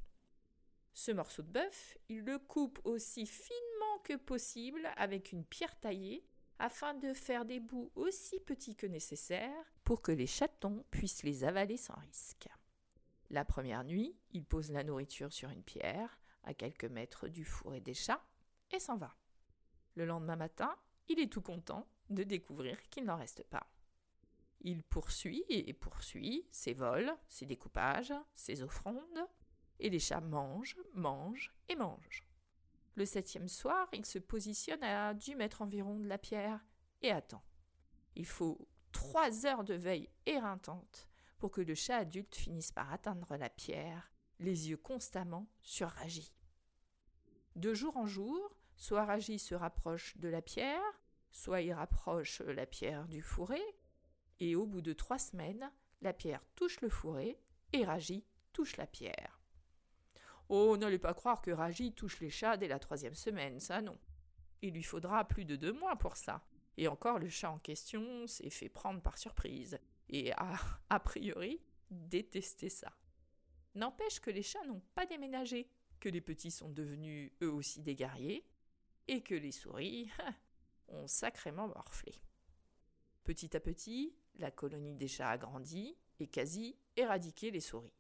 Ce 0.92 1.12
morceau 1.12 1.42
de 1.42 1.52
bœuf, 1.52 1.98
il 2.08 2.24
le 2.24 2.38
coupe 2.38 2.80
aussi 2.84 3.26
finement 3.26 3.98
que 4.04 4.16
possible 4.16 4.88
avec 4.96 5.32
une 5.32 5.44
pierre 5.44 5.78
taillée 5.78 6.24
afin 6.58 6.94
de 6.94 7.12
faire 7.12 7.44
des 7.44 7.60
bouts 7.60 7.90
aussi 7.94 8.38
petits 8.40 8.76
que 8.76 8.86
nécessaire 8.86 9.72
pour 9.84 10.02
que 10.02 10.12
les 10.12 10.26
chatons 10.26 10.84
puissent 10.90 11.22
les 11.22 11.44
avaler 11.44 11.76
sans 11.76 11.94
risque. 11.94 12.48
La 13.30 13.44
première 13.44 13.84
nuit, 13.84 14.16
il 14.32 14.44
pose 14.44 14.72
la 14.72 14.82
nourriture 14.82 15.32
sur 15.32 15.50
une 15.50 15.62
pierre, 15.62 16.18
à 16.42 16.52
quelques 16.52 16.84
mètres 16.84 17.28
du 17.28 17.44
fourré 17.44 17.80
des 17.80 17.94
chats, 17.94 18.24
et 18.72 18.80
s'en 18.80 18.96
va. 18.96 19.14
Le 19.94 20.04
lendemain 20.04 20.36
matin, 20.36 20.76
il 21.08 21.20
est 21.20 21.30
tout 21.30 21.40
content 21.40 21.86
de 22.08 22.24
découvrir 22.24 22.82
qu'il 22.88 23.04
n'en 23.04 23.16
reste 23.16 23.44
pas. 23.44 23.66
Il 24.62 24.82
poursuit 24.82 25.44
et 25.48 25.72
poursuit 25.72 26.44
ses 26.50 26.74
vols, 26.74 27.12
ses 27.28 27.46
découpages, 27.46 28.12
ses 28.34 28.62
offrandes, 28.62 29.28
et 29.78 29.90
les 29.90 30.00
chats 30.00 30.20
mangent, 30.20 30.76
mangent 30.92 31.54
et 31.68 31.76
mangent. 31.76 32.26
Le 32.96 33.06
septième 33.06 33.48
soir, 33.48 33.88
il 33.92 34.04
se 34.04 34.18
positionne 34.18 34.82
à 34.82 35.14
dix 35.14 35.36
mètres 35.36 35.62
environ 35.62 35.98
de 35.98 36.08
la 36.08 36.18
pierre 36.18 36.60
et 37.00 37.10
attend. 37.10 37.42
Il 38.16 38.26
faut 38.26 38.68
trois 38.90 39.46
heures 39.46 39.64
de 39.64 39.74
veille 39.74 40.10
éreintante 40.26 41.09
pour 41.40 41.50
que 41.50 41.62
le 41.62 41.74
chat 41.74 41.96
adulte 41.96 42.36
finisse 42.36 42.70
par 42.70 42.92
atteindre 42.92 43.36
la 43.36 43.48
pierre, 43.48 44.12
les 44.38 44.68
yeux 44.68 44.76
constamment 44.76 45.48
sur 45.62 45.88
Raji. 45.88 46.32
De 47.56 47.74
jour 47.74 47.96
en 47.96 48.06
jour, 48.06 48.54
soit 48.76 49.04
Raji 49.04 49.38
se 49.38 49.54
rapproche 49.54 50.16
de 50.18 50.28
la 50.28 50.42
pierre, 50.42 50.82
soit 51.32 51.62
il 51.62 51.72
rapproche 51.72 52.40
la 52.42 52.66
pierre 52.66 53.08
du 53.08 53.22
fourré, 53.22 53.60
et 54.38 54.54
au 54.54 54.66
bout 54.66 54.82
de 54.82 54.92
trois 54.92 55.18
semaines, 55.18 55.72
la 56.02 56.12
pierre 56.12 56.44
touche 56.54 56.80
le 56.82 56.88
fourré 56.88 57.38
et 57.72 57.84
Raji 57.84 58.24
touche 58.52 58.76
la 58.76 58.86
pierre. 58.86 59.40
Oh, 60.48 60.76
n'allez 60.76 60.98
pas 60.98 61.14
croire 61.14 61.40
que 61.40 61.50
Raji 61.50 61.92
touche 61.92 62.20
les 62.20 62.30
chats 62.30 62.56
dès 62.56 62.68
la 62.68 62.78
troisième 62.78 63.14
semaine, 63.14 63.60
ça 63.60 63.80
non. 63.80 63.98
Il 64.62 64.74
lui 64.74 64.82
faudra 64.82 65.26
plus 65.26 65.44
de 65.44 65.56
deux 65.56 65.72
mois 65.72 65.96
pour 65.96 66.16
ça. 66.16 66.44
Et 66.76 66.88
encore, 66.88 67.18
le 67.18 67.28
chat 67.28 67.50
en 67.50 67.58
question 67.58 68.26
s'est 68.26 68.50
fait 68.50 68.68
prendre 68.68 69.00
par 69.00 69.16
surprise 69.16 69.78
et 70.10 70.32
a, 70.32 70.56
a 70.90 71.00
priori, 71.00 71.60
détestaient 71.90 72.68
ça. 72.68 72.92
N'empêche 73.74 74.20
que 74.20 74.30
les 74.30 74.42
chats 74.42 74.64
n'ont 74.66 74.82
pas 74.94 75.06
déménagé, 75.06 75.68
que 76.00 76.08
les 76.08 76.20
petits 76.20 76.50
sont 76.50 76.70
devenus 76.70 77.32
eux 77.42 77.52
aussi 77.52 77.80
des 77.80 77.94
guerriers, 77.94 78.44
et 79.08 79.22
que 79.22 79.34
les 79.34 79.52
souris 79.52 80.10
ont 80.88 81.06
sacrément 81.06 81.68
morflé. 81.68 82.14
Petit 83.24 83.56
à 83.56 83.60
petit, 83.60 84.14
la 84.36 84.50
colonie 84.50 84.94
des 84.94 85.08
chats 85.08 85.30
a 85.30 85.38
grandi 85.38 85.96
et 86.18 86.26
quasi 86.26 86.76
éradiqué 86.96 87.50
les 87.50 87.60
souris. 87.60 87.94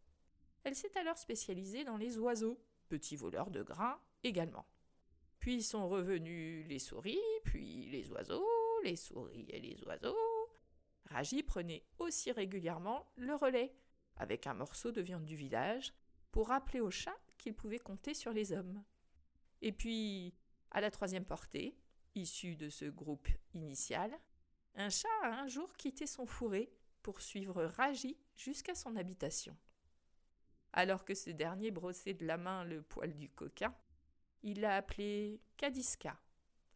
Elle 0.64 0.74
s'est 0.74 0.96
alors 0.98 1.18
spécialisée 1.18 1.84
dans 1.84 1.96
les 1.96 2.18
oiseaux, 2.18 2.60
petits 2.88 3.16
voleurs 3.16 3.50
de 3.50 3.62
grains 3.62 4.00
également. 4.22 4.66
Puis 5.38 5.62
sont 5.62 5.88
revenus 5.88 6.66
les 6.68 6.78
souris, 6.78 7.20
puis 7.44 7.86
les 7.86 8.10
oiseaux, 8.10 8.46
les 8.84 8.96
souris 8.96 9.46
et 9.48 9.60
les 9.60 9.82
oiseaux. 9.84 10.29
Raji 11.10 11.42
prenait 11.42 11.84
aussi 11.98 12.32
régulièrement 12.32 13.06
le 13.16 13.34
relais, 13.34 13.74
avec 14.16 14.46
un 14.46 14.54
morceau 14.54 14.92
de 14.92 15.00
viande 15.00 15.24
du 15.24 15.36
village, 15.36 15.92
pour 16.30 16.48
rappeler 16.48 16.80
aux 16.80 16.90
chats 16.90 17.18
qu'il 17.38 17.54
pouvait 17.54 17.78
compter 17.78 18.14
sur 18.14 18.32
les 18.32 18.52
hommes. 18.52 18.82
Et 19.62 19.72
puis, 19.72 20.34
à 20.70 20.80
la 20.80 20.90
troisième 20.90 21.24
portée, 21.24 21.76
issue 22.14 22.54
de 22.54 22.68
ce 22.68 22.84
groupe 22.84 23.28
initial, 23.54 24.16
un 24.76 24.88
chat 24.88 25.08
a 25.24 25.40
un 25.40 25.48
jour 25.48 25.76
quitté 25.76 26.06
son 26.06 26.26
fourré 26.26 26.72
pour 27.02 27.20
suivre 27.20 27.64
Raji 27.64 28.16
jusqu'à 28.36 28.74
son 28.74 28.96
habitation. 28.96 29.56
Alors 30.72 31.04
que 31.04 31.14
ce 31.14 31.30
dernier 31.30 31.72
brossait 31.72 32.14
de 32.14 32.26
la 32.26 32.36
main 32.36 32.64
le 32.64 32.82
poil 32.82 33.16
du 33.16 33.28
coquin, 33.28 33.74
il 34.42 34.60
l'a 34.60 34.76
appelé 34.76 35.40
Kadiska. 35.56 36.16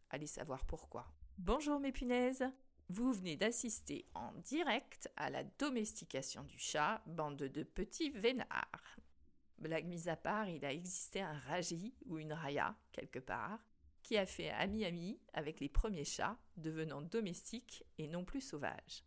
Allez 0.09 0.27
savoir 0.27 0.65
pourquoi. 0.65 1.07
Bonjour 1.37 1.79
mes 1.79 1.91
punaises 1.91 2.45
Vous 2.89 3.13
venez 3.13 3.35
d'assister 3.35 4.05
en 4.13 4.31
direct 4.33 5.09
à 5.17 5.31
la 5.31 5.43
domestication 5.43 6.43
du 6.43 6.59
chat, 6.59 7.01
bande 7.07 7.37
de 7.37 7.63
petits 7.63 8.11
vénards. 8.11 8.99
Blague 9.57 9.87
mise 9.87 10.07
à 10.07 10.15
part, 10.15 10.47
il 10.49 10.63
a 10.63 10.71
existé 10.71 11.21
un 11.21 11.33
Raji 11.33 11.95
ou 12.05 12.19
une 12.19 12.33
Raya, 12.33 12.75
quelque 12.91 13.17
part, 13.17 13.59
qui 14.03 14.17
a 14.17 14.27
fait 14.27 14.51
ami-ami 14.51 15.19
avec 15.33 15.59
les 15.59 15.69
premiers 15.69 16.05
chats, 16.05 16.37
devenant 16.57 17.01
domestiques 17.01 17.83
et 17.97 18.07
non 18.07 18.23
plus 18.23 18.41
sauvages. 18.41 19.03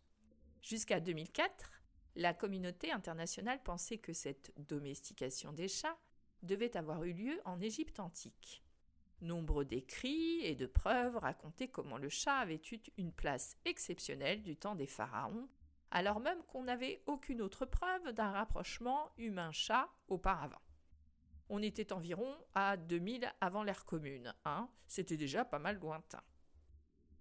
Jusqu'à 0.61 0.99
2004, 0.99 1.81
la 2.17 2.33
communauté 2.33 2.91
internationale 2.91 3.63
pensait 3.63 3.99
que 3.99 4.11
cette 4.11 4.51
domestication 4.57 5.53
des 5.53 5.69
chats 5.69 5.97
devait 6.43 6.75
avoir 6.75 7.05
eu 7.05 7.13
lieu 7.13 7.39
en 7.45 7.61
Égypte 7.61 8.01
antique. 8.01 8.61
Nombre 9.21 9.65
d'écrits 9.65 10.39
et 10.45 10.55
de 10.55 10.65
preuves 10.65 11.17
racontaient 11.17 11.67
comment 11.67 11.97
le 11.97 12.07
chat 12.07 12.37
avait 12.37 12.61
eu 12.71 12.79
une 12.97 13.11
place 13.11 13.57
exceptionnelle 13.65 14.41
du 14.43 14.55
temps 14.55 14.75
des 14.75 14.87
pharaons, 14.87 15.49
alors 15.91 16.21
même 16.21 16.41
qu'on 16.43 16.63
n'avait 16.63 17.01
aucune 17.05 17.41
autre 17.41 17.65
preuve 17.65 18.13
d'un 18.13 18.31
rapprochement 18.31 19.09
humain-chat 19.17 19.89
auparavant. 20.07 20.61
On 21.49 21.61
était 21.61 21.91
environ 21.91 22.33
à 22.55 22.77
2000 22.77 23.29
avant 23.41 23.63
l'ère 23.63 23.83
commune, 23.83 24.33
hein, 24.45 24.69
c'était 24.87 25.17
déjà 25.17 25.43
pas 25.43 25.59
mal 25.59 25.79
lointain. 25.79 26.23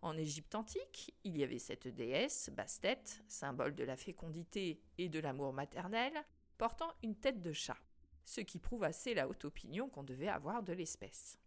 En 0.01 0.17
Égypte 0.17 0.55
antique, 0.55 1.17
il 1.25 1.37
y 1.37 1.43
avait 1.43 1.59
cette 1.59 1.89
déesse, 1.89 2.51
Bastet, 2.51 3.03
symbole 3.27 3.75
de 3.75 3.83
la 3.83 3.97
fécondité 3.97 4.81
et 4.99 5.09
de 5.09 5.19
l'amour 5.19 5.53
maternel, 5.53 6.13
portant 6.59 6.93
une 7.03 7.17
tête 7.17 7.43
de 7.43 7.53
chat, 7.53 7.79
ce 8.25 8.41
qui 8.41 8.61
prouve 8.61 8.85
assez 8.85 9.15
la 9.15 9.27
haute 9.27 9.45
opinion 9.45 9.89
qu'on 9.89 10.05
devait 10.05 10.29
avoir 10.29 10.63
de 10.63 10.73
l'espèce. 10.73 11.39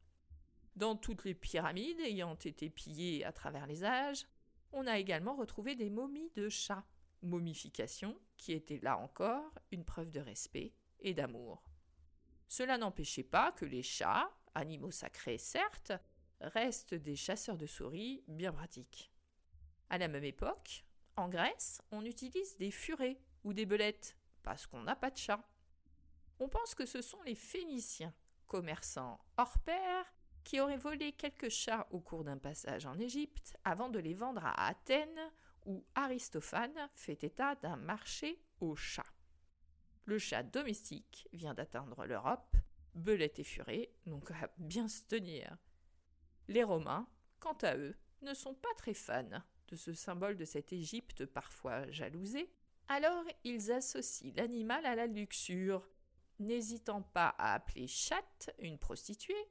Dans 0.75 0.95
toutes 0.95 1.25
les 1.25 1.35
pyramides 1.35 1.99
ayant 1.99 2.35
été 2.35 2.69
pillées 2.69 3.25
à 3.25 3.31
travers 3.31 3.67
les 3.67 3.83
âges, 3.83 4.25
on 4.71 4.87
a 4.87 4.97
également 4.97 5.35
retrouvé 5.35 5.75
des 5.75 5.89
momies 5.89 6.31
de 6.35 6.49
chats, 6.49 6.85
momification 7.21 8.17
qui 8.37 8.53
était 8.53 8.79
là 8.79 8.97
encore 8.97 9.53
une 9.71 9.83
preuve 9.83 10.11
de 10.11 10.19
respect 10.19 10.73
et 10.99 11.13
d'amour. 11.13 11.63
Cela 12.47 12.77
n'empêchait 12.77 13.23
pas 13.23 13.51
que 13.51 13.65
les 13.65 13.83
chats, 13.83 14.29
animaux 14.55 14.91
sacrés 14.91 15.37
certes, 15.37 15.93
restent 16.39 16.95
des 16.95 17.15
chasseurs 17.15 17.57
de 17.57 17.67
souris 17.67 18.23
bien 18.27 18.51
pratiques. 18.51 19.11
À 19.89 19.97
la 19.97 20.07
même 20.07 20.23
époque, 20.23 20.85
en 21.17 21.29
Grèce, 21.29 21.81
on 21.91 22.05
utilise 22.05 22.57
des 22.57 22.71
furets 22.71 23.19
ou 23.43 23.53
des 23.53 23.65
belettes 23.65 24.17
parce 24.41 24.65
qu'on 24.65 24.81
n'a 24.81 24.95
pas 24.95 25.11
de 25.11 25.17
chat. 25.17 25.43
On 26.39 26.49
pense 26.49 26.73
que 26.73 26.85
ce 26.85 27.01
sont 27.01 27.21
les 27.23 27.35
Phéniciens, 27.35 28.13
commerçants 28.47 29.19
hors 29.37 29.59
pair, 29.59 30.11
qui 30.43 30.59
auraient 30.59 30.77
volé 30.77 31.13
quelques 31.13 31.49
chats 31.49 31.87
au 31.91 31.99
cours 31.99 32.23
d'un 32.23 32.37
passage 32.37 32.85
en 32.85 32.97
Égypte 32.99 33.55
avant 33.63 33.89
de 33.89 33.99
les 33.99 34.13
vendre 34.13 34.45
à 34.45 34.67
Athènes 34.67 35.31
où 35.65 35.85
Aristophane 35.95 36.89
fait 36.95 37.23
état 37.23 37.55
d'un 37.55 37.75
marché 37.75 38.41
aux 38.59 38.75
chats. 38.75 39.13
Le 40.05 40.17
chat 40.17 40.43
domestique 40.43 41.27
vient 41.31 41.53
d'atteindre 41.53 42.05
l'Europe, 42.05 42.55
belette 42.95 43.39
et 43.39 43.43
furet, 43.43 43.91
donc 44.05 44.31
à 44.31 44.51
bien 44.57 44.87
se 44.87 45.03
tenir. 45.03 45.57
Les 46.47 46.63
Romains, 46.63 47.07
quant 47.39 47.57
à 47.61 47.77
eux, 47.77 47.95
ne 48.21 48.33
sont 48.33 48.55
pas 48.55 48.73
très 48.77 48.93
fans 48.93 49.41
de 49.67 49.75
ce 49.75 49.93
symbole 49.93 50.37
de 50.37 50.45
cette 50.45 50.73
Égypte 50.73 51.25
parfois 51.25 51.89
jalousée, 51.91 52.51
alors 52.87 53.23
ils 53.43 53.71
associent 53.71 54.33
l'animal 54.35 54.85
à 54.85 54.95
la 54.95 55.07
luxure, 55.07 55.87
n'hésitant 56.39 57.01
pas 57.01 57.35
à 57.37 57.53
appeler 57.53 57.87
chatte 57.87 58.53
une 58.59 58.77
prostituée, 58.77 59.47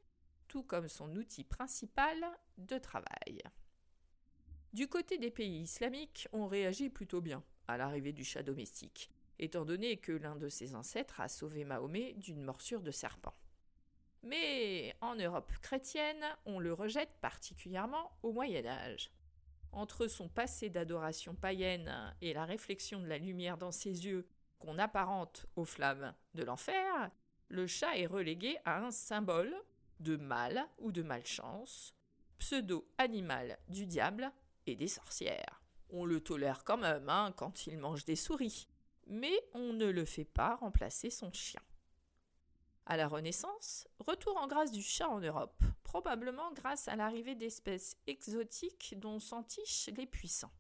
tout 0.51 0.65
comme 0.65 0.89
son 0.89 1.15
outil 1.15 1.45
principal 1.45 2.19
de 2.59 2.77
travail. 2.77 3.41
Du 4.73 4.89
côté 4.89 5.17
des 5.17 5.31
pays 5.31 5.61
islamiques, 5.61 6.27
on 6.33 6.49
réagit 6.49 6.91
plutôt 6.91 7.21
bien 7.21 7.45
à 7.69 7.77
l'arrivée 7.77 8.13
du 8.13 8.25
chat 8.25 8.43
domestique 8.43 9.11
étant 9.39 9.65
donné 9.65 9.97
que 9.97 10.13
l'un 10.13 10.35
de 10.37 10.49
ses 10.49 10.75
ancêtres 10.75 11.21
a 11.21 11.29
sauvé 11.29 11.65
Mahomet 11.65 12.15
d'une 12.15 12.43
morsure 12.43 12.83
de 12.83 12.91
serpent. 12.91 13.35
Mais 14.23 14.95
en 15.01 15.15
Europe 15.15 15.53
chrétienne, 15.63 16.25
on 16.45 16.59
le 16.59 16.75
rejette 16.75 17.17
particulièrement 17.21 18.11
au 18.23 18.33
Moyen 18.33 18.67
Âge. 18.67 19.11
Entre 19.73 20.09
son 20.09 20.29
passé 20.29 20.69
d'adoration 20.69 21.35
païenne 21.35 22.15
et 22.21 22.35
la 22.35 22.45
réflexion 22.45 23.01
de 23.01 23.07
la 23.07 23.19
lumière 23.19 23.57
dans 23.57 23.73
ses 23.73 24.05
yeux 24.05 24.27
qu'on 24.59 24.79
apparente 24.79 25.47
aux 25.55 25.65
flammes 25.65 26.13
de 26.35 26.43
l'enfer, 26.43 27.11
le 27.49 27.69
chat 27.69 27.97
est 27.97 28.07
relégué 28.07 28.59
à 28.65 28.85
un 28.85 28.91
symbole 28.91 29.55
de 30.01 30.17
mal 30.17 30.67
ou 30.79 30.93
de 30.93 31.03
malchance, 31.03 31.95
pseudo-animal 32.39 33.59
du 33.69 33.87
diable 33.87 34.33
et 34.67 34.75
des 34.75 34.89
sorcières. 34.89 35.63
On 35.91 36.05
le 36.05 36.21
tolère 36.21 36.65
quand 36.65 36.79
même 36.79 37.09
hein, 37.09 37.33
quand 37.37 37.67
il 37.67 37.79
mange 37.79 38.05
des 38.05 38.17
souris, 38.17 38.69
mais 39.07 39.33
on 39.55 39.73
ne 39.73 39.87
le 39.87 40.05
fait 40.05 40.25
pas 40.25 40.57
remplacer 40.57 41.11
son 41.11 41.33
chien. 41.33 41.63
À 42.87 42.97
la 42.97 43.07
Renaissance, 43.07 43.87
retour 44.01 44.37
en 44.37 44.47
grâce 44.47 44.73
du 44.73 44.83
chat 44.83 45.09
en 45.09 45.21
Europe, 45.21 45.63
probablement 45.85 46.53
grâce 46.53 46.89
à 46.89 46.97
l'arrivée 46.97 47.35
d'espèces 47.35 47.97
exotiques 48.07 48.95
dont 48.99 49.21
s'entichent 49.21 49.91
les 49.97 50.07
puissants. 50.07 50.53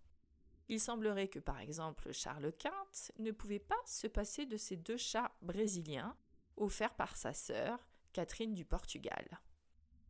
Il 0.68 0.78
semblerait 0.78 1.28
que 1.28 1.40
par 1.40 1.58
exemple 1.58 2.12
Charles 2.12 2.52
Quint 2.52 3.10
ne 3.18 3.32
pouvait 3.32 3.58
pas 3.58 3.80
se 3.86 4.06
passer 4.06 4.46
de 4.46 4.56
ces 4.56 4.76
deux 4.76 4.96
chats 4.96 5.32
brésiliens 5.42 6.16
offerts 6.56 6.94
par 6.94 7.16
sa 7.16 7.32
sœur, 7.32 7.78
Catherine 8.12 8.54
du 8.54 8.64
Portugal. 8.64 9.40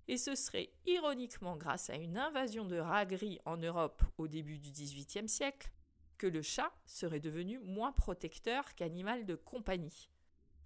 Et 0.09 0.17
ce 0.17 0.35
serait 0.35 0.71
ironiquement 0.87 1.57
grâce 1.57 1.91
à 1.91 1.97
une 1.97 2.19
invasion 2.19 2.65
de 2.65 2.79
rats 2.79 3.07
gris 3.07 3.39
en 3.45 3.57
Europe 3.57 4.03
au 4.19 4.27
début 4.27 4.59
du 4.59 4.71
XVIIIe 4.71 5.29
siècle 5.29 5.71
que 6.19 6.27
le 6.27 6.43
chat 6.43 6.73
serait 6.85 7.21
devenu 7.21 7.59
moins 7.61 7.93
protecteur 7.93 8.75
qu'animal 8.75 9.25
de 9.25 9.37
compagnie. 9.37 10.11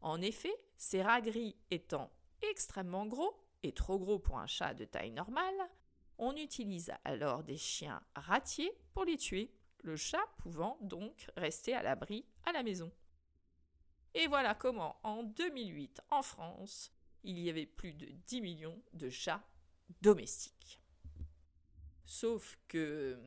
En 0.00 0.21
effet, 0.21 0.55
ces 0.76 1.03
rats 1.03 1.21
gris 1.21 1.57
étant 1.71 2.11
extrêmement 2.43 3.07
gros, 3.07 3.35
et 3.62 3.73
trop 3.73 3.99
gros 3.99 4.19
pour 4.19 4.38
un 4.38 4.47
chat 4.47 4.75
de 4.75 4.85
taille 4.85 5.12
normale, 5.12 5.55
on 6.19 6.37
utilise 6.37 6.93
alors 7.05 7.43
des 7.43 7.57
chiens 7.57 8.03
ratiers 8.14 8.73
pour 8.93 9.05
les 9.05 9.17
tuer, 9.17 9.53
le 9.83 9.97
chat 9.97 10.26
pouvant 10.38 10.79
donc 10.81 11.31
rester 11.37 11.75
à 11.75 11.83
l'abri 11.83 12.25
à 12.45 12.53
la 12.53 12.62
maison. 12.62 12.91
Et 14.14 14.26
voilà 14.26 14.55
comment, 14.55 14.97
en 15.03 15.25
2008, 15.25 16.00
en 16.11 16.23
France, 16.23 16.93
il 17.25 17.40
y 17.40 17.50
avait 17.50 17.66
plus 17.66 17.95
de 17.95 18.07
10 18.26 18.40
millions 18.40 18.81
de 18.93 19.11
chats 19.11 19.43
domestiques. 20.02 20.81
Sauf 22.04 22.59
que 22.69 23.19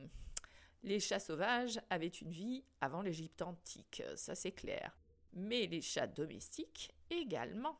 les 0.82 1.00
chats 1.00 1.20
sauvages 1.20 1.80
avaient 1.90 2.06
une 2.06 2.30
vie 2.30 2.64
avant 2.80 3.02
l'Égypte 3.02 3.42
antique, 3.42 4.02
ça 4.16 4.34
c'est 4.34 4.52
clair, 4.52 4.96
mais 5.32 5.66
les 5.66 5.82
chats 5.82 6.06
domestiques 6.06 6.94
également. 7.10 7.78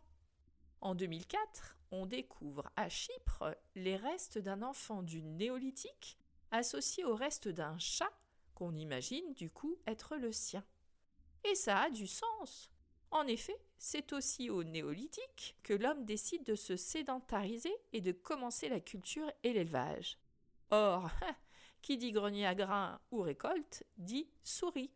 En 0.81 0.95
2004, 0.95 1.77
on 1.91 2.07
découvre 2.07 2.71
à 2.77 2.89
Chypre 2.89 3.57
les 3.75 3.97
restes 3.97 4.39
d'un 4.39 4.63
enfant 4.63 5.03
du 5.03 5.23
néolithique 5.23 6.19
associé 6.51 7.05
au 7.05 7.15
reste 7.15 7.49
d'un 7.49 7.79
chat 7.79 8.13
qu'on 8.55 8.75
imagine 8.77 9.33
du 9.35 9.51
coup 9.51 9.79
être 9.87 10.17
le 10.17 10.33
sien. 10.33 10.65
Et 11.45 11.55
ça 11.55 11.79
a 11.83 11.91
du 11.91 12.07
sens. 12.07 12.71
En 13.11 13.27
effet, 13.27 13.57
c'est 13.79 14.13
aussi 14.13 14.51
au 14.51 14.65
néolithique 14.65 15.57
que 15.63 15.73
l'homme 15.73 16.05
décide 16.05 16.45
de 16.45 16.55
se 16.55 16.77
sédentariser 16.77 17.75
et 17.93 18.01
de 18.01 18.13
commencer 18.13 18.69
la 18.69 18.81
culture 18.81 19.31
et 19.43 19.53
l'élevage. 19.53 20.19
Or, 20.71 21.11
Qui 21.83 21.97
dit 21.97 22.11
grenier 22.11 22.47
à 22.47 22.55
grains 22.55 23.01
ou 23.11 23.21
récolte 23.21 23.85
dit 23.97 24.29
souris. 24.43 24.91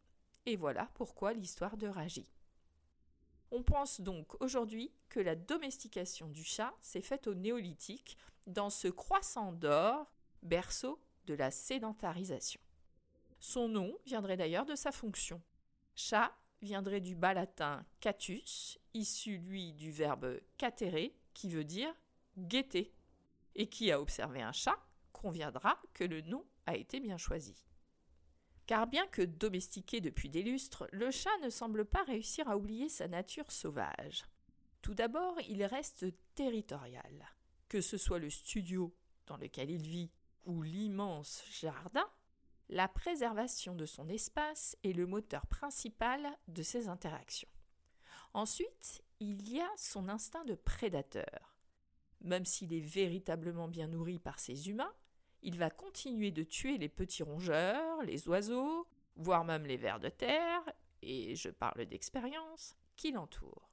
Et 0.47 0.57
voilà 0.57 0.91
pourquoi 0.95 1.33
l'histoire 1.33 1.77
de 1.77 1.87
Raji. 1.87 2.29
On 3.51 3.63
pense 3.63 4.01
donc 4.01 4.41
aujourd'hui 4.43 4.93
que 5.09 5.21
la 5.21 5.37
domestication 5.37 6.29
du 6.29 6.43
chat 6.43 6.75
s'est 6.81 7.03
faite 7.03 7.27
au 7.27 7.35
néolithique 7.35 8.17
dans 8.47 8.71
ce 8.71 8.89
croissant 8.89 9.53
d'or, 9.53 10.11
berceau 10.43 10.99
de 11.27 11.35
la 11.35 11.51
sédentarisation. 11.51 12.61
Son 13.39 13.69
nom 13.69 13.97
viendrait 14.07 14.37
d'ailleurs 14.37 14.67
de 14.67 14.75
sa 14.75 14.91
fonction. 14.91 15.41
Viendrait 16.63 17.01
du 17.01 17.15
bas 17.15 17.35
latin 17.35 17.85
catus, 18.01 18.79
issu 18.95 19.39
lui 19.39 19.73
du 19.73 19.91
verbe 19.91 20.41
catere, 20.57 21.13
qui 21.35 21.51
veut 21.51 21.65
dire 21.65 21.93
guetter. 22.39 22.95
Et 23.55 23.69
qui 23.69 23.93
a 23.93 24.01
observé 24.01 24.41
un 24.41 24.53
chat 24.53 24.79
conviendra 25.13 25.79
que 25.93 26.05
le 26.05 26.23
nom 26.23 26.47
a 26.65 26.75
été 26.75 27.01
bien 27.01 27.19
choisi. 27.19 27.67
Car 28.67 28.87
bien 28.87 29.07
que 29.09 29.21
domestiqué 29.21 30.01
depuis 30.01 30.31
des 30.31 30.43
lustres, 30.43 30.89
le 30.93 31.11
chat 31.11 31.37
ne 31.43 31.51
semble 31.51 31.85
pas 31.85 32.03
réussir 32.05 32.49
à 32.49 32.57
oublier 32.57 32.89
sa 32.89 33.09
nature 33.09 33.51
sauvage. 33.51 34.25
Tout 34.81 34.95
d'abord, 34.95 35.39
il 35.49 35.65
reste 35.65 36.07
territorial. 36.35 37.29
Que 37.69 37.81
ce 37.81 37.99
soit 37.99 38.19
le 38.19 38.31
studio 38.31 38.95
dans 39.27 39.37
lequel 39.37 39.71
il 39.71 39.87
vit 39.87 40.11
ou 40.45 40.63
l'immense 40.63 41.45
jardin, 41.51 42.09
la 42.69 42.89
préservation 42.89 43.75
de 43.75 43.87
son 43.87 44.09
espace 44.09 44.77
est 44.83 44.93
le 44.93 45.07
moteur 45.07 45.47
principal 45.47 46.27
de 46.49 46.63
ses 46.63 46.89
interactions. 46.89 47.49
Ensuite, 48.35 49.03
il 49.21 49.49
y 49.53 49.61
a 49.61 49.71
son 49.77 50.09
instinct 50.09 50.45
de 50.45 50.55
prédateur. 50.55 51.57
Même 52.23 52.47
s'il 52.47 52.73
est 52.73 52.81
véritablement 52.81 53.69
bien 53.69 53.89
nourri 53.89 54.19
par 54.19 54.39
ses 54.39 54.69
humains, 54.69 54.93
il 55.43 55.59
va 55.59 55.71
continuer 55.71 56.31
de 56.31 56.45
tuer 56.45 56.79
les 56.79 56.89
petits 56.89 57.23
rongeurs, 57.23 58.03
les 58.03 58.29
oiseaux, 58.29 58.87
voire 59.17 59.45
même 59.45 59.67
les 59.67 59.77
vers 59.77 60.01
de 60.01 60.09
terre, 60.09 60.63
et 61.03 61.35
je 61.35 61.51
parle 61.51 61.85
d'expérience, 61.85 62.77
qui 62.97 63.11
l'entourent. 63.11 63.69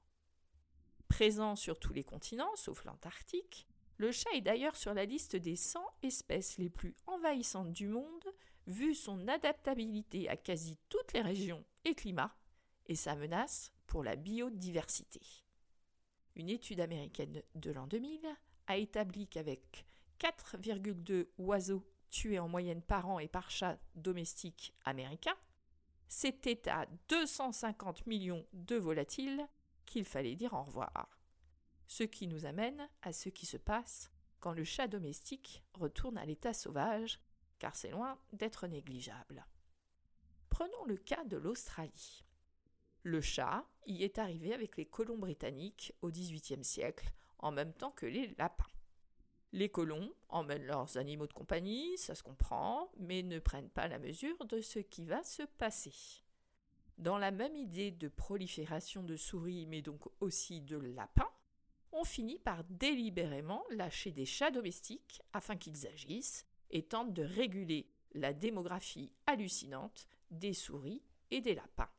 Présent 1.07 1.55
sur 1.55 1.79
tous 1.79 1.93
les 1.93 2.03
continents, 2.03 2.55
sauf 2.55 2.83
l'Antarctique, 2.85 3.67
le 3.97 4.11
chat 4.11 4.31
est 4.33 4.41
d'ailleurs 4.41 4.75
sur 4.75 4.93
la 4.93 5.05
liste 5.05 5.35
des 5.35 5.55
100 5.55 5.83
espèces 6.03 6.57
les 6.57 6.69
plus 6.69 6.95
envahissantes 7.05 7.73
du 7.73 7.87
monde, 7.87 8.25
vu 8.69 8.95
son 8.95 9.27
adaptabilité 9.27 10.29
à 10.29 10.37
quasi 10.37 10.77
toutes 10.87 11.13
les 11.13 11.21
régions 11.21 11.65
et 11.85 11.95
climats, 11.95 12.35
et 12.85 12.95
sa 12.95 13.15
menace 13.15 13.71
pour 13.87 14.03
la 14.03 14.15
biodiversité. 14.15 15.21
Une 16.35 16.49
étude 16.49 16.79
américaine 16.79 17.41
de 17.55 17.71
l'an 17.71 17.87
2000 17.87 18.21
a 18.67 18.77
établi 18.77 19.27
qu'avec 19.27 19.85
4,2 20.19 21.27
oiseaux 21.39 21.83
tués 22.09 22.39
en 22.39 22.47
moyenne 22.47 22.81
par 22.81 23.09
an 23.09 23.19
et 23.19 23.27
par 23.27 23.51
chat 23.51 23.77
domestique 23.95 24.73
américain, 24.85 25.35
c'était 26.07 26.69
à 26.69 26.87
250 27.09 28.07
millions 28.07 28.45
de 28.53 28.75
volatiles 28.75 29.47
qu'il 29.85 30.05
fallait 30.05 30.35
dire 30.35 30.53
au 30.53 30.63
revoir. 30.63 31.19
Ce 31.87 32.03
qui 32.03 32.27
nous 32.27 32.45
amène 32.45 32.87
à 33.01 33.13
ce 33.13 33.29
qui 33.29 33.45
se 33.45 33.57
passe 33.57 34.11
quand 34.39 34.53
le 34.53 34.63
chat 34.63 34.87
domestique 34.87 35.63
retourne 35.73 36.17
à 36.17 36.25
l'état 36.25 36.53
sauvage, 36.53 37.19
car 37.59 37.75
c'est 37.75 37.91
loin 37.91 38.17
d'être 38.33 38.67
négligeable. 38.67 39.45
Prenons 40.49 40.85
le 40.85 40.97
cas 40.97 41.23
de 41.25 41.37
l'Australie. 41.37 42.25
Le 43.03 43.21
chat 43.21 43.65
y 43.85 44.03
est 44.03 44.17
arrivé 44.17 44.53
avec 44.53 44.77
les 44.77 44.85
colons 44.85 45.17
britanniques 45.17 45.93
au 46.01 46.09
XVIIIe 46.09 46.63
siècle, 46.63 47.11
en 47.37 47.51
même 47.51 47.73
temps 47.73 47.91
que 47.91 48.05
les 48.05 48.33
lapins. 48.37 48.65
Les 49.51 49.69
colons 49.69 50.13
emmènent 50.27 50.65
leurs 50.65 50.97
animaux 50.97 51.27
de 51.27 51.33
compagnie, 51.33 51.97
ça 51.97 52.13
se 52.13 52.23
comprend, 52.23 52.91
mais 52.97 53.23
ne 53.23 53.39
prennent 53.39 53.69
pas 53.69 53.87
la 53.87 53.99
mesure 53.99 54.45
de 54.45 54.61
ce 54.61 54.79
qui 54.79 55.05
va 55.05 55.23
se 55.23 55.43
passer. 55.43 55.93
Dans 56.97 57.17
la 57.17 57.31
même 57.31 57.55
idée 57.55 57.91
de 57.91 58.09
prolifération 58.09 59.03
de 59.03 59.15
souris, 59.15 59.65
mais 59.65 59.81
donc 59.81 60.01
aussi 60.19 60.61
de 60.61 60.77
lapins, 60.77 61.31
on 61.91 62.03
finit 62.03 62.39
par 62.39 62.63
délibérément 62.65 63.63
lâcher 63.71 64.11
des 64.11 64.25
chats 64.25 64.51
domestiques 64.51 65.21
afin 65.33 65.55
qu'ils 65.55 65.87
agissent 65.87 66.45
et 66.71 66.83
tentent 66.83 67.13
de 67.13 67.23
réguler 67.23 67.89
la 68.13 68.33
démographie 68.33 69.11
hallucinante 69.25 70.07
des 70.31 70.53
souris 70.53 71.01
et 71.31 71.41
des 71.41 71.55
lapins. 71.55 71.89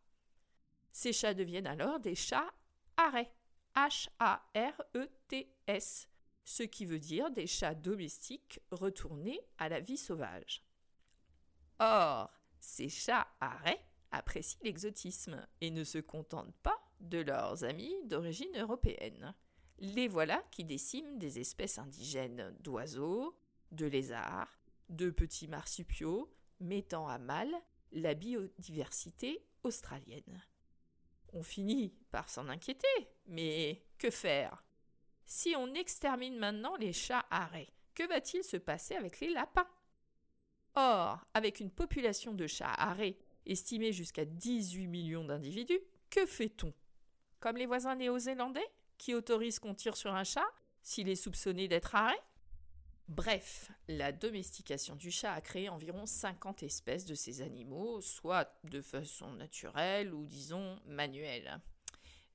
Ces 0.92 1.12
chats 1.12 1.34
deviennent 1.34 1.66
alors 1.66 2.00
des 2.00 2.14
chats 2.14 2.52
arrêts, 2.96 3.32
H-A-R-E-T-S, 3.76 4.08
ce 6.44 6.62
qui 6.64 6.84
veut 6.84 6.98
dire 6.98 7.30
des 7.30 7.46
chats 7.46 7.74
domestiques 7.74 8.60
retournés 8.70 9.40
à 9.58 9.68
la 9.68 9.80
vie 9.80 9.96
sauvage. 9.96 10.64
Or, 11.78 12.30
ces 12.58 12.88
chats 12.88 13.28
arrêts 13.40 13.84
apprécient 14.10 14.58
l'exotisme 14.62 15.46
et 15.60 15.70
ne 15.70 15.84
se 15.84 15.98
contentent 15.98 16.56
pas 16.62 16.78
de 17.00 17.18
leurs 17.18 17.64
amis 17.64 17.94
d'origine 18.04 18.56
européenne. 18.56 19.34
Les 19.78 20.08
voilà 20.08 20.42
qui 20.50 20.64
déciment 20.64 21.18
des 21.18 21.38
espèces 21.38 21.78
indigènes 21.78 22.54
d'oiseaux, 22.60 23.38
de 23.72 23.86
lézards, 23.86 24.59
de 24.90 25.10
petits 25.10 25.48
marsupiaux, 25.48 26.32
mettant 26.60 27.08
à 27.08 27.18
mal 27.18 27.50
la 27.92 28.14
biodiversité 28.14 29.42
australienne. 29.62 30.42
On 31.32 31.42
finit 31.42 31.94
par 32.10 32.28
s'en 32.28 32.48
inquiéter, 32.48 32.86
mais 33.26 33.82
que 33.98 34.10
faire? 34.10 34.64
Si 35.24 35.54
on 35.56 35.74
extermine 35.74 36.38
maintenant 36.38 36.76
les 36.76 36.92
chats 36.92 37.26
arrêts, 37.30 37.72
que 37.94 38.06
va-t-il 38.06 38.42
se 38.42 38.56
passer 38.56 38.94
avec 38.94 39.20
les 39.20 39.30
lapins? 39.30 39.68
Or, 40.74 41.24
avec 41.34 41.60
une 41.60 41.70
population 41.70 42.34
de 42.34 42.46
chats 42.46 42.74
arrêts 42.74 43.16
estimée 43.46 43.92
jusqu'à 43.92 44.24
18 44.24 44.86
millions 44.86 45.24
d'individus, 45.24 45.80
que 46.10 46.26
fait-on? 46.26 46.72
Comme 47.38 47.56
les 47.56 47.66
voisins 47.66 47.94
néo-zélandais, 47.94 48.68
qui 48.98 49.14
autorisent 49.14 49.58
qu'on 49.58 49.74
tire 49.74 49.96
sur 49.96 50.14
un 50.14 50.24
chat 50.24 50.46
s'il 50.82 51.08
est 51.08 51.14
soupçonné 51.14 51.68
d'être 51.68 51.94
arrêt 51.94 52.20
Bref, 53.10 53.72
la 53.88 54.12
domestication 54.12 54.94
du 54.94 55.10
chat 55.10 55.32
a 55.32 55.40
créé 55.40 55.68
environ 55.68 56.06
50 56.06 56.62
espèces 56.62 57.06
de 57.06 57.16
ces 57.16 57.42
animaux, 57.42 58.00
soit 58.00 58.56
de 58.62 58.80
façon 58.80 59.32
naturelle 59.32 60.14
ou 60.14 60.24
disons 60.26 60.78
manuelle. 60.86 61.60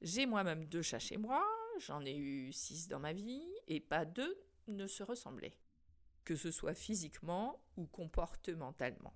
J'ai 0.02 0.26
moi-même 0.26 0.66
deux 0.66 0.82
chats 0.82 1.00
chez 1.00 1.16
moi, 1.16 1.42
j'en 1.80 2.04
ai 2.04 2.18
eu 2.18 2.52
six 2.52 2.90
dans 2.90 3.00
ma 3.00 3.14
vie, 3.14 3.48
et 3.70 3.80
pas 3.80 4.04
deux 4.04 4.38
ne 4.68 4.86
se 4.86 5.02
ressemblaient, 5.02 5.56
que 6.26 6.36
ce 6.36 6.52
soit 6.52 6.76
physiquement 6.76 7.64
ou 7.78 7.86
comportementalement. 7.86 9.14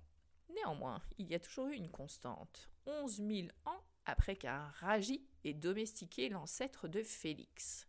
Néanmoins, 0.54 1.02
il 1.18 1.30
y 1.30 1.34
a 1.34 1.40
toujours 1.40 1.66
eu 1.66 1.74
une 1.74 1.90
constante. 1.90 2.70
Onze 2.86 3.20
mille 3.20 3.52
ans 3.66 3.84
après 4.06 4.36
qu'un 4.36 4.70
Raji 4.76 5.26
ait 5.44 5.52
domestiqué 5.52 6.30
l'ancêtre 6.30 6.88
de 6.88 7.02
Félix. 7.02 7.86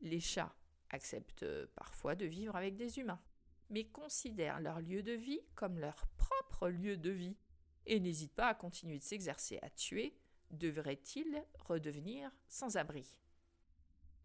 Les 0.00 0.20
chats 0.20 0.54
acceptent 0.90 1.46
parfois 1.74 2.14
de 2.14 2.26
vivre 2.26 2.56
avec 2.56 2.76
des 2.76 2.98
humains, 2.98 3.20
mais 3.70 3.84
considèrent 3.84 4.60
leur 4.60 4.80
lieu 4.80 5.02
de 5.02 5.12
vie 5.12 5.40
comme 5.54 5.78
leur 5.78 6.06
propre 6.16 6.68
lieu 6.68 6.96
de 6.96 7.10
vie 7.10 7.36
et 7.86 8.00
n'hésitent 8.00 8.34
pas 8.34 8.48
à 8.48 8.54
continuer 8.54 8.98
de 8.98 9.04
s'exercer 9.04 9.58
à 9.62 9.70
tuer, 9.70 10.16
devraient-ils 10.50 11.44
redevenir 11.66 12.30
sans 12.48 12.76
abri 12.76 13.20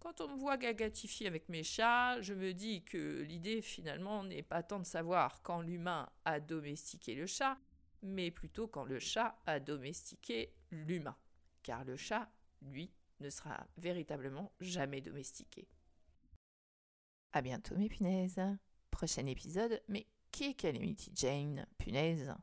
quand 0.06 0.22
on 0.22 0.28
me 0.28 0.38
voit 0.38 0.58
gagatifier 0.58 1.26
avec 1.26 1.50
mes 1.50 1.64
chats, 1.64 2.22
je 2.22 2.36
me 2.36 2.54
dis 2.54 2.84
que 2.84 3.24
l'idée 3.24 3.64
finalement 3.64 4.24
n'est 4.24 4.44
pas 4.44 4.62
tant 4.62 4.78
de 4.78 4.86
savoir 4.86 5.42
quand 5.42 5.62
l'humain 5.62 6.08
a 6.26 6.40
domestiqué 6.40 7.16
le 7.16 7.26
chat, 7.26 7.58
mais 8.04 8.30
plutôt 8.30 8.68
quand 8.68 8.84
le 8.84 9.00
chat 9.00 9.36
a 9.48 9.60
domestiqué 9.60 10.54
l'humain. 10.70 11.18
Car 11.64 11.86
le 11.86 11.98
chat, 11.98 12.30
lui, 12.62 12.92
ne 13.20 13.32
sera 13.32 13.66
véritablement 13.78 14.54
jamais 14.60 15.02
domestiqué. 15.02 15.68
À 17.36 17.42
bientôt 17.42 17.76
mes 17.76 17.90
punaises. 17.90 18.40
Prochain 18.92 19.26
épisode, 19.26 19.82
mais 19.90 20.08
qui 20.32 20.46
est 20.46 20.54
Calamity 20.54 21.12
Jane, 21.14 21.66
punaise 21.78 22.34